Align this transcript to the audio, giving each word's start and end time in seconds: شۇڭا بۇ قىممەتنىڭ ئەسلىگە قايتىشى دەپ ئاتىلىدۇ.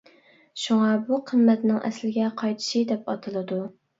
شۇڭا 0.61 0.87
بۇ 1.09 1.19
قىممەتنىڭ 1.31 1.77
ئەسلىگە 1.89 2.31
قايتىشى 2.41 2.81
دەپ 2.93 3.13
ئاتىلىدۇ. 3.15 3.63